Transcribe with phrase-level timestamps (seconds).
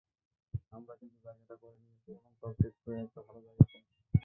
[0.71, 3.77] আমরা কিন্তু জায়গাটা করে নিয়েছি এবং চলচ্চিত্রও একটা ভালো জায়গায় পৌঁছে।